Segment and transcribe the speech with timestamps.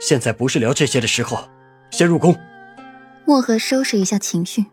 [0.00, 1.48] 现在不是聊这些的时候，
[1.90, 2.34] 先入宫。
[3.26, 4.64] 墨河收拾一下情绪，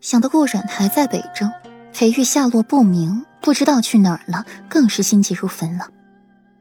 [0.00, 1.46] 想到顾阮还在北周，
[1.92, 5.88] 裴玉下落不明，不知道去哪儿了，更是心急如焚了。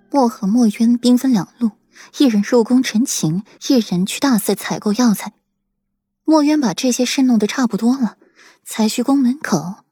[0.09, 1.71] 墨河、墨渊兵分两路，
[2.17, 5.33] 一人入宫陈情，一人去大寺采购药材。
[6.23, 8.15] 墨渊把这些事弄得差不多了，
[8.63, 9.83] 才去宫门口，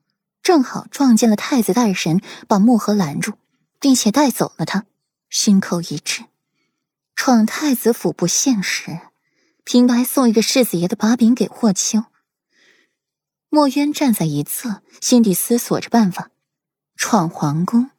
[0.42, 3.34] 正好撞见了太子大人，把墨河拦住，
[3.82, 4.86] 并且带走了他，
[5.30, 6.24] 心口一滞。
[7.16, 9.00] 闯太子府不现实，
[9.64, 12.06] 平白送一个世子爷的把柄给霍秋。
[13.50, 16.32] 墨渊站在一侧，心底思索着办法。
[16.96, 17.92] 闯皇宫，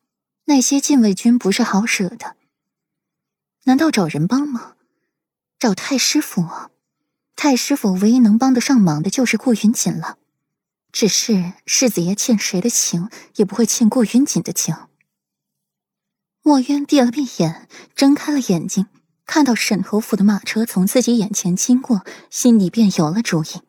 [0.44, 2.36] 那些禁卫军不是好惹的。
[3.64, 4.76] 难道找人帮忙？
[5.58, 6.46] 找太师府？
[7.36, 10.18] 太师府唯一能帮得上忙的就是顾云锦了，
[10.92, 14.76] 只是世子爷欠谁的情，也不会欠顾云锦的情。
[16.42, 18.86] 墨渊闭了闭眼，睁开了眼睛，
[19.26, 23.62] 看到沈侯府的马车从自己眼前经过，心里便有了主意。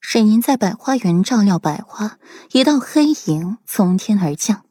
[0.00, 2.18] 沈银在百花园照料百花，
[2.52, 4.64] 一道黑影从天而降，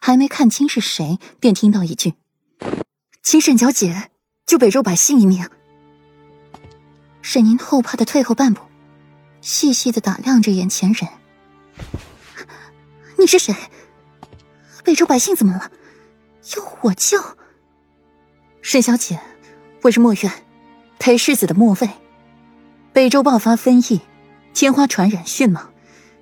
[0.00, 2.14] 还没看清是谁，便听到一句
[3.22, 4.10] ：“请沈小姐
[4.46, 5.48] 救北周百姓一命。”
[7.20, 8.62] 沈宁后怕的退后半步，
[9.42, 11.06] 细细的打量着眼前人
[13.18, 13.54] ：“你是谁？
[14.82, 15.70] 北周百姓怎么了？
[16.56, 17.18] 要我救？”
[18.62, 19.20] 沈小姐，
[19.88, 20.30] 我是墨渊，
[20.98, 21.88] 裴世子的墨卫。
[22.92, 24.02] 北周爆发瘟疫，
[24.52, 25.66] 天花传染迅猛，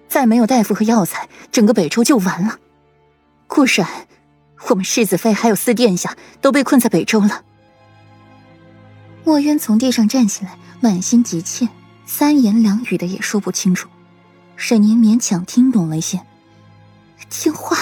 [0.08, 2.60] 再没有大夫和药材，整个北周就完了。
[3.48, 3.88] 顾然，
[4.68, 7.42] 我们世子妃还有四殿下都被困在北周了。
[9.24, 10.56] 墨渊从地上站起来。
[10.80, 11.68] 满心急切，
[12.06, 13.88] 三言两语的也说不清楚。
[14.54, 16.20] 沈宁勉强听懂了一些。
[17.30, 17.76] 天花，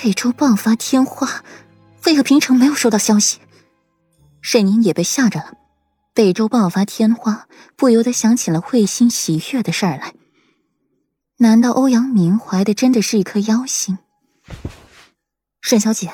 [0.00, 1.42] 北周爆发天花，
[2.04, 3.38] 为何平城没有收到消息？
[4.42, 5.54] 沈宁也被吓着了。
[6.12, 10.12] 北周爆发天花，不由得想起了会心喜悦的事儿来。
[11.38, 13.96] 难道欧阳明怀的真的是一颗妖心？
[15.62, 16.12] 沈小姐，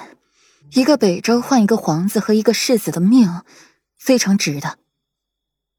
[0.73, 3.43] 一个北周换一个皇子和一个世子的命，
[3.99, 4.79] 非常值的。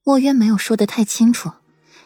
[0.03, 1.51] 墨渊没有说的太清楚，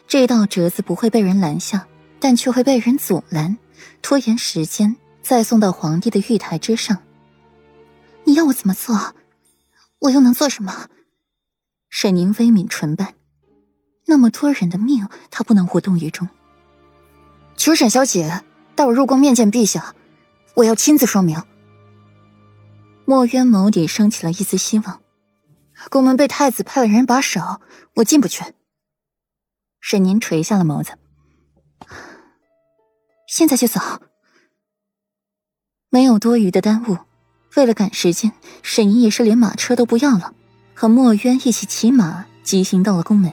[0.06, 1.88] 这道折子不会被人拦下，
[2.20, 3.58] 但却会被人阻拦，
[4.02, 7.02] 拖延时间，再送到皇帝的御台之上。
[8.24, 9.14] 你要我怎么做？
[10.04, 10.88] 我又能做什么？
[11.88, 13.14] 沈宁微抿唇瓣，
[14.06, 16.28] 那么多人的命，他不能无动于衷。
[17.56, 18.42] 求沈小姐
[18.74, 19.94] 带我入宫面见陛下，
[20.56, 21.42] 我要亲自说明。
[23.06, 25.00] 墨渊眸底升起了一丝希望。
[25.90, 27.60] 宫门被太子派了人把守，
[27.96, 28.44] 我进不去。
[29.80, 30.98] 沈宁垂下了眸子，
[33.26, 33.80] 现在就走，
[35.88, 36.98] 没有多余的耽误。
[37.56, 38.32] 为了赶时间，
[38.62, 40.34] 沈宁也是连马车都不要了，
[40.74, 43.32] 和墨渊一起骑马急行到了宫门。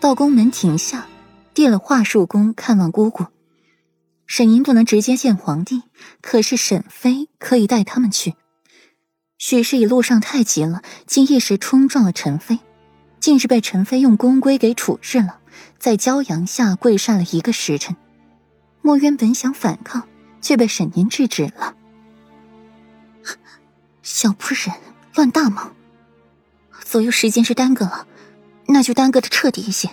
[0.00, 1.06] 到宫门停下，
[1.54, 3.26] 递了话术宫看望姑姑。
[4.26, 5.82] 沈宁不能直接见皇帝，
[6.20, 8.34] 可是沈妃可以带他们去。
[9.38, 12.58] 许是一路上太急了，竟一时冲撞了陈飞，
[13.20, 15.38] 竟是被陈飞用宫规给处置了，
[15.78, 17.96] 在骄阳下跪扇了一个时辰。
[18.82, 20.08] 墨渊本想反抗，
[20.40, 21.75] 却被沈宁制止了。
[24.06, 24.72] 小不忍
[25.16, 25.74] 乱大忙，
[26.84, 28.06] 左右时间是耽搁了，
[28.68, 29.90] 那就耽搁的彻底一些。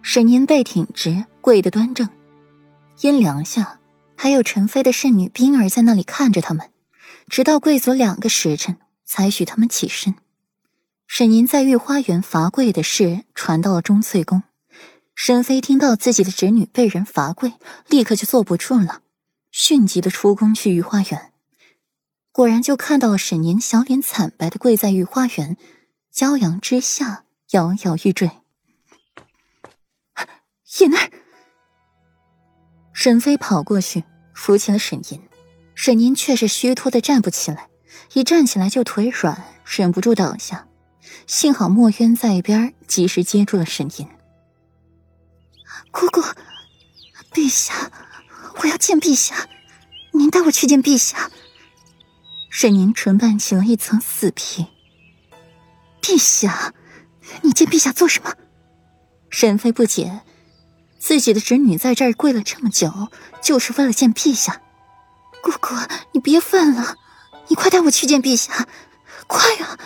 [0.00, 2.08] 沈宁背挺直，跪得端正，
[3.02, 3.80] 阴凉下
[4.16, 6.70] 还有陈飞的侍女冰儿在那里看着他们。
[7.28, 10.14] 直到跪足两个时辰，才许他们起身。
[11.06, 14.42] 沈宁在御花园罚跪的事传到了钟粹宫，
[15.14, 17.52] 沈妃听到自己的侄女被人罚跪，
[17.90, 19.02] 立刻就坐不住了，
[19.50, 21.30] 迅疾的出宫去御花园。
[22.34, 25.56] 果然就看到了沈宁小脸惨白的跪在御花园，
[26.12, 28.28] 骄阳之下摇摇欲坠。
[30.80, 31.12] 银儿，
[32.92, 34.02] 沈妃跑过去
[34.34, 35.22] 扶起了沈吟。
[35.76, 37.68] 沈宁却是虚脱的站不起来，
[38.14, 40.66] 一站起来就腿软，忍不住倒下。
[41.28, 44.08] 幸好墨渊在一边及时接住了沈吟。
[45.92, 46.20] 姑姑，
[47.32, 47.92] 陛下，
[48.56, 49.48] 我要见陛下，
[50.14, 51.30] 您带我去见陛下。
[52.56, 54.68] 沈宁唇瓣起了一层死皮。
[56.00, 56.72] 陛下，
[57.42, 58.32] 你见陛下做什么？
[59.28, 60.20] 沈妃不解，
[61.00, 63.08] 自己的侄女在这儿跪了这么久，
[63.42, 64.62] 就是为了见陛下。
[65.42, 65.74] 姑姑，
[66.12, 66.94] 你别犯了，
[67.48, 68.68] 你快带我去见陛下，
[69.26, 69.76] 快啊！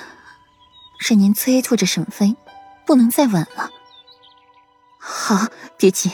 [1.01, 2.37] 沈宁催促着沈妃，
[2.85, 3.71] 不能再晚了。
[4.99, 5.47] 好，
[5.79, 6.13] 别急，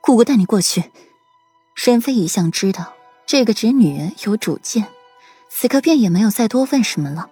[0.00, 0.90] 姑姑带你过去。
[1.76, 2.92] 沈妃一向知道
[3.24, 4.88] 这个侄女有主见，
[5.54, 7.28] 此刻便也没有再多问什么了。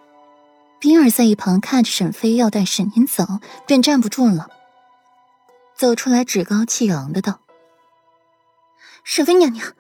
[0.78, 4.49] 冰儿在一旁看着沈飞要带沈宁走，便站不住了，
[5.75, 7.40] 走出来趾高气昂的道
[9.02, 9.72] ：“沈妃娘娘，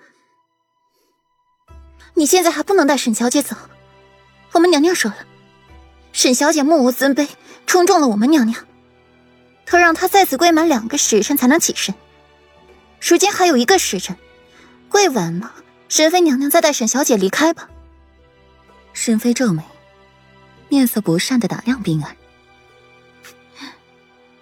[2.14, 3.54] 你现在还不能带沈小姐走。
[4.52, 5.18] 我们娘娘说了，
[6.12, 7.28] 沈小姐目无尊卑，
[7.66, 8.66] 冲撞了我们娘娘，
[9.64, 11.94] 特让她在此跪满两个时辰才能起身。
[13.00, 14.16] 如今还有一个时辰，
[14.88, 15.54] 跪完了，
[15.88, 17.70] 沈妃娘娘再带沈小姐离开吧。”
[19.02, 19.62] 沈飞皱眉。
[20.68, 22.14] 面色不善的打量冰儿，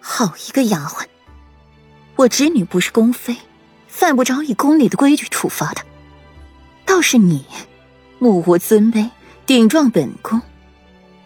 [0.00, 1.06] 好一个丫鬟！
[2.16, 3.36] 我侄女不是宫妃，
[3.86, 5.84] 犯不着以宫里的规矩处罚她。
[6.84, 7.46] 倒是你，
[8.18, 9.08] 目无尊卑，
[9.46, 10.42] 顶撞本宫。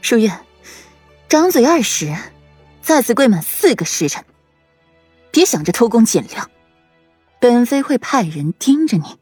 [0.03, 0.31] 书月，
[1.27, 2.15] 掌嘴二十，
[2.83, 4.23] 再次跪满四个时辰，
[5.31, 6.51] 别想着偷工减料，
[7.41, 9.17] 本妃会派人盯着你。